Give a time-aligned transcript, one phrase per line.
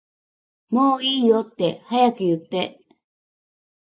[0.71, 2.79] もういいよって早く言って